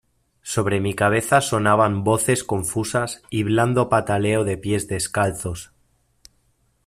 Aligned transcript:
sobre 0.41 0.79
mi 0.79 0.95
cabeza 0.95 1.41
sonaban 1.41 2.03
voces 2.03 2.43
confusas 2.43 3.21
y 3.29 3.43
blando 3.43 3.87
pataleo 3.87 4.43
de 4.43 4.57
pies 4.57 4.87
descalzos 4.87 5.73